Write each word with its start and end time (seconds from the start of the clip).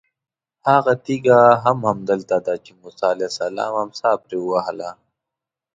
هغه 0.69 0.93
تېږه 1.05 1.39
هم 1.63 1.77
همدلته 1.91 2.37
ده 2.45 2.55
چې 2.63 2.71
موسی 2.81 3.05
علیه 3.13 3.29
السلام 3.31 3.73
امسا 3.83 4.09
پرې 4.23 4.37
ووهله. 4.41 4.89